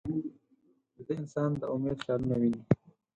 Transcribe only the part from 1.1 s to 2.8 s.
انسان د امید خیالونه ویني